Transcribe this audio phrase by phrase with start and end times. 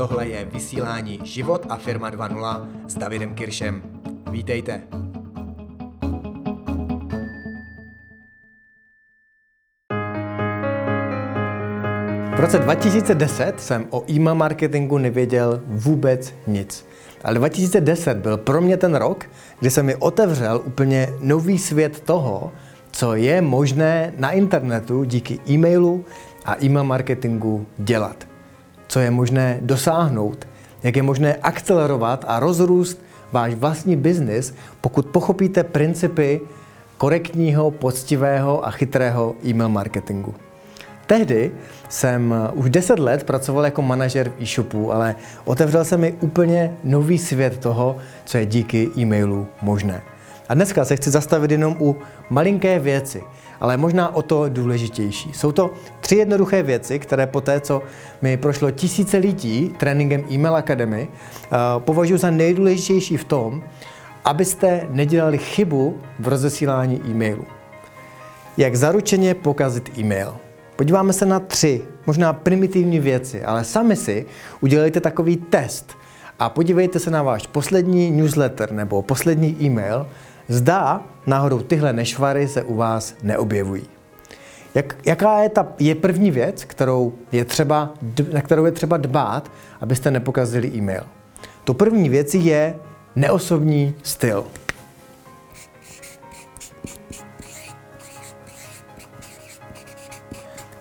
[0.00, 3.82] tohle je vysílání Život a firma 2.0 s Davidem Kiršem.
[4.30, 4.82] Vítejte.
[12.36, 16.86] V roce 2010 jsem o e-mail marketingu nevěděl vůbec nic.
[17.24, 19.24] Ale 2010 byl pro mě ten rok,
[19.58, 22.52] kdy se mi otevřel úplně nový svět toho,
[22.90, 26.04] co je možné na internetu díky e-mailu
[26.44, 28.29] a e-mail marketingu dělat.
[28.90, 30.48] Co je možné dosáhnout,
[30.82, 36.40] jak je možné akcelerovat a rozrůst váš vlastní biznis, pokud pochopíte principy
[36.98, 40.34] korektního, poctivého a chytrého e-mail marketingu.
[41.06, 41.50] Tehdy
[41.88, 47.18] jsem už 10 let pracoval jako manažer v e-shopu, ale otevřel se mi úplně nový
[47.18, 50.02] svět toho, co je díky e-mailu možné.
[50.50, 51.96] A dneska se chci zastavit jenom u
[52.30, 53.22] malinké věci,
[53.60, 55.32] ale možná o to důležitější.
[55.32, 57.82] Jsou to tři jednoduché věci, které po té, co
[58.22, 63.62] mi prošlo tisíce lidí tréninkem e-mail Academy, eh, považuji za nejdůležitější v tom,
[64.24, 67.44] abyste nedělali chybu v rozesílání e-mailu.
[68.56, 70.36] Jak zaručeně pokazit e-mail?
[70.76, 74.26] Podíváme se na tři, možná primitivní věci, ale sami si
[74.60, 75.96] udělejte takový test
[76.38, 80.06] a podívejte se na váš poslední newsletter nebo poslední e-mail,
[80.50, 83.82] zda náhodou tyhle nešvary se u vás neobjevují.
[84.74, 87.94] Jak, jaká je ta je první věc, kterou je třeba,
[88.32, 91.02] na kterou je třeba dbát, abyste nepokazili e-mail?
[91.64, 92.74] To první věc je
[93.16, 94.46] neosobní styl.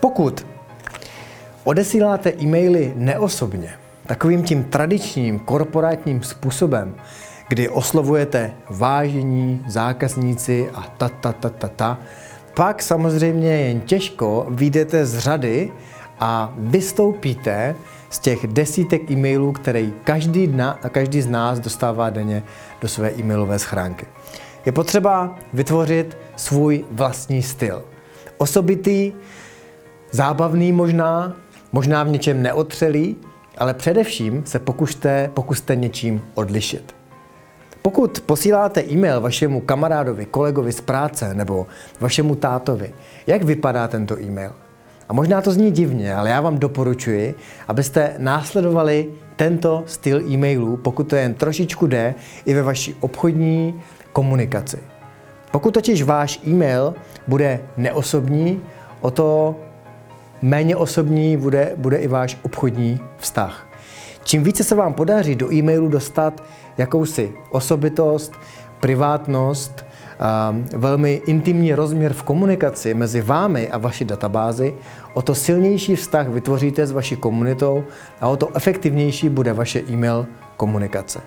[0.00, 0.46] Pokud
[1.64, 3.74] odesíláte e-maily neosobně,
[4.06, 6.94] takovým tím tradičním korporátním způsobem,
[7.48, 11.98] kdy oslovujete vážení, zákazníci a ta, ta, ta, ta, ta,
[12.54, 15.72] pak samozřejmě jen těžko vyjdete z řady
[16.20, 17.74] a vystoupíte
[18.10, 22.42] z těch desítek e-mailů, které každý, dna, každý z nás dostává denně
[22.80, 24.06] do své e-mailové schránky.
[24.66, 27.82] Je potřeba vytvořit svůj vlastní styl.
[28.38, 29.12] Osobitý,
[30.10, 31.36] zábavný možná,
[31.72, 33.16] možná v něčem neotřelý,
[33.58, 37.03] ale především se pokuste, pokuste něčím odlišit.
[37.86, 41.66] Pokud posíláte e-mail vašemu kamarádovi, kolegovi z práce nebo
[42.00, 42.94] vašemu tátovi,
[43.26, 44.52] jak vypadá tento e-mail?
[45.08, 47.34] A možná to zní divně, ale já vám doporučuji,
[47.68, 53.80] abyste následovali tento styl e-mailů, pokud to jen trošičku jde, i ve vaší obchodní
[54.12, 54.78] komunikaci.
[55.50, 56.94] Pokud totiž váš e-mail
[57.28, 58.60] bude neosobní,
[59.00, 59.56] o to
[60.42, 63.66] méně osobní bude, bude i váš obchodní vztah.
[64.24, 66.42] Čím více se vám podaří do e-mailu dostat
[66.78, 68.32] jakousi osobitost,
[68.80, 69.84] privátnost,
[70.76, 74.74] velmi intimní rozměr v komunikaci mezi vámi a vaší databázi,
[75.14, 77.84] o to silnější vztah vytvoříte s vaší komunitou
[78.20, 81.20] a o to efektivnější bude vaše e-mail komunikace.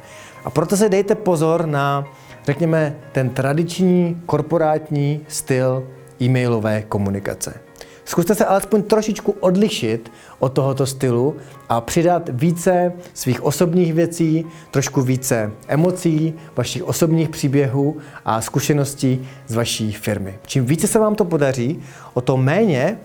[0.45, 2.05] A proto se dejte pozor na,
[2.45, 5.83] řekněme, ten tradiční korporátní styl
[6.21, 7.66] e-mailové komunikace.
[8.07, 11.35] Zkuste se alespoň trošičku odlišit od tohoto stylu
[11.69, 19.55] a přidat více svých osobních věcí, trošku více emocí, vašich osobních příběhů a zkušeností z
[19.55, 20.39] vaší firmy.
[20.45, 22.97] Čím více se vám to podaří, o to méně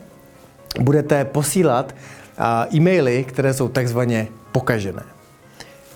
[0.81, 1.95] budete posílat
[2.75, 5.03] e-maily, které jsou takzvaně pokažené.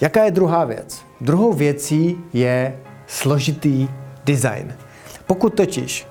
[0.00, 1.02] Jaká je druhá věc?
[1.20, 3.88] Druhou věcí je složitý
[4.24, 4.74] design.
[5.26, 6.06] Pokud totiž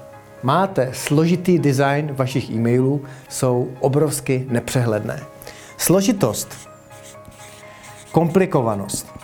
[0.46, 5.20] máte složitý design vašich e-mailů, jsou obrovsky nepřehledné.
[5.78, 6.70] Složitost,
[8.12, 9.16] komplikovanost,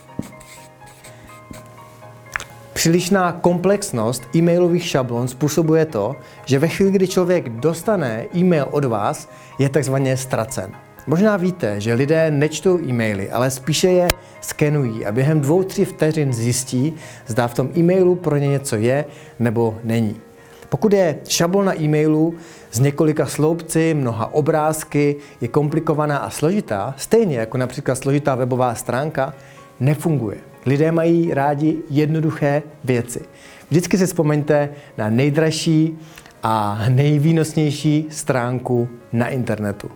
[2.73, 6.15] Přílišná komplexnost e-mailových šablon způsobuje to,
[6.45, 9.29] že ve chvíli, kdy člověk dostane e-mail od vás,
[9.59, 10.71] je takzvaně ztracen.
[11.07, 14.07] Možná víte, že lidé nečtou e-maily, ale spíše je
[14.41, 16.93] skenují a během dvou, tři vteřin zjistí,
[17.27, 19.05] zda v tom e-mailu pro ně něco je
[19.39, 20.30] nebo není.
[20.71, 22.35] Pokud je šablona e-mailu
[22.71, 29.33] s několika sloupci, mnoha obrázky, je komplikovaná a složitá, stejně jako například složitá webová stránka,
[29.79, 30.37] nefunguje.
[30.65, 33.21] Lidé mají rádi jednoduché věci.
[33.69, 35.99] Vždycky si vzpomeňte na nejdražší
[36.43, 39.91] a nejvýnosnější stránku na internetu.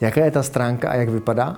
[0.00, 1.56] Jaká je ta stránka a jak vypadá?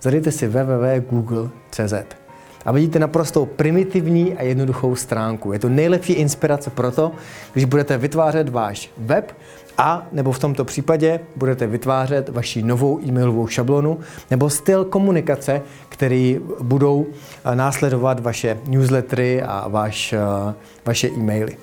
[0.00, 2.23] Zadejte si www.google.cz
[2.64, 5.52] a vidíte naprosto primitivní a jednoduchou stránku.
[5.52, 7.12] Je to nejlepší inspirace pro to,
[7.52, 9.32] když budete vytvářet váš web
[9.78, 13.98] a nebo v tomto případě budete vytvářet vaši novou e-mailovou šablonu
[14.30, 17.06] nebo styl komunikace, který budou
[17.44, 20.54] eh, následovat vaše newslettery a vaš, eh,
[20.86, 21.56] vaše e-maily.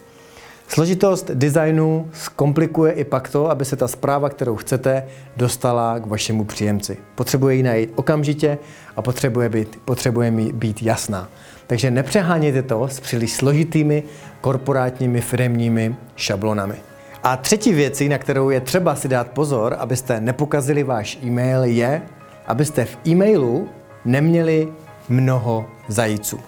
[0.73, 5.03] Složitost designu zkomplikuje i pak to, aby se ta zpráva, kterou chcete,
[5.37, 6.97] dostala k vašemu příjemci.
[7.15, 8.57] Potřebuje ji najít okamžitě
[8.95, 11.29] a potřebuje být, potřebuje být jasná.
[11.67, 14.03] Takže nepřehánějte to s příliš složitými
[14.41, 16.75] korporátními firmními šablonami.
[17.23, 22.01] A třetí věcí, na kterou je třeba si dát pozor, abyste nepokazili váš e-mail, je,
[22.47, 23.69] abyste v e-mailu
[24.05, 24.67] neměli
[25.09, 26.39] mnoho zajíců.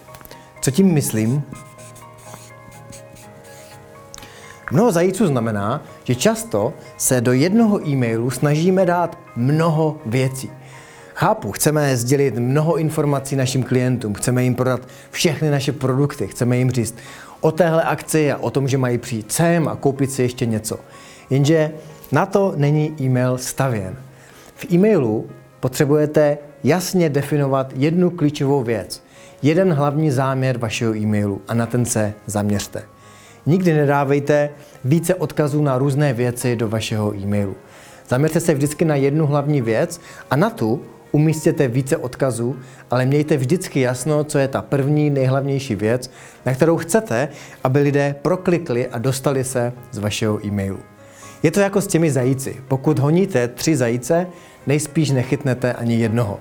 [0.61, 1.43] Co tím myslím?
[4.73, 10.51] Mnoho zajíců znamená, že často se do jednoho e-mailu snažíme dát mnoho věcí.
[11.13, 14.81] Chápu, chceme sdělit mnoho informací našim klientům, chceme jim prodat
[15.11, 16.95] všechny naše produkty, chceme jim říct
[17.41, 20.79] o téhle akci a o tom, že mají přijít sem a koupit si ještě něco.
[21.29, 21.71] Jenže
[22.11, 23.95] na to není e-mail stavěn.
[24.55, 25.29] V e-mailu
[25.59, 29.03] potřebujete jasně definovat jednu klíčovou věc,
[29.41, 32.83] jeden hlavní záměr vašeho e-mailu a na ten se zaměřte.
[33.45, 34.49] Nikdy nedávejte
[34.85, 37.55] více odkazů na různé věci do vašeho e-mailu.
[38.07, 40.01] Zaměřte se vždycky na jednu hlavní věc
[40.31, 40.81] a na tu
[41.11, 42.55] umístěte více odkazů,
[42.91, 46.11] ale mějte vždycky jasno, co je ta první nejhlavnější věc,
[46.45, 47.29] na kterou chcete,
[47.63, 50.79] aby lidé proklikli a dostali se z vašeho e-mailu.
[51.43, 52.55] Je to jako s těmi zajíci.
[52.67, 54.27] Pokud honíte tři zajíce,
[54.67, 56.39] nejspíš nechytnete ani jednoho.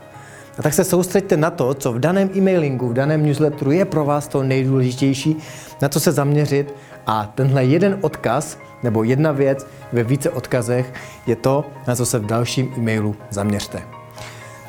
[0.59, 4.05] A tak se soustřeďte na to, co v daném e-mailingu, v daném newsletteru je pro
[4.05, 5.37] vás to nejdůležitější,
[5.83, 6.75] na co se zaměřit
[7.07, 10.93] a tenhle jeden odkaz nebo jedna věc ve více odkazech
[11.27, 13.83] je to, na co se v dalším e-mailu zaměřte.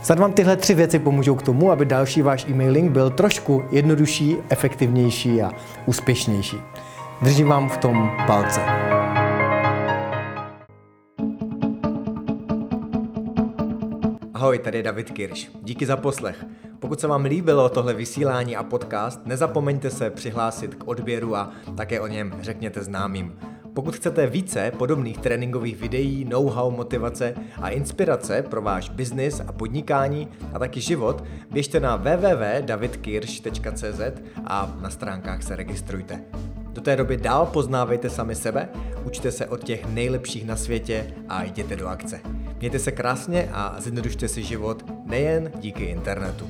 [0.04, 4.38] Snad vám tyhle tři věci pomůžou k tomu, aby další váš e-mailing byl trošku jednodušší,
[4.50, 5.52] efektivnější a
[5.86, 6.58] úspěšnější.
[7.22, 8.83] Držím vám v tom palce.
[14.44, 15.52] Ahoj, tady je David Kirš.
[15.62, 16.46] Díky za poslech.
[16.80, 22.00] Pokud se vám líbilo tohle vysílání a podcast, nezapomeňte se přihlásit k odběru a také
[22.00, 23.40] o něm řekněte známým.
[23.74, 30.28] Pokud chcete více podobných tréninkových videí, know-how, motivace a inspirace pro váš biznis a podnikání
[30.54, 34.02] a taky život, běžte na www.davidkirsch.cz
[34.46, 36.24] a na stránkách se registrujte.
[36.74, 38.70] Do té doby dál poznávejte sami sebe,
[39.06, 42.43] učte se od těch nejlepších na světě a jděte do akce.
[42.64, 46.48] Mějte se krásně a zjednodušte si život nejen díky internetu.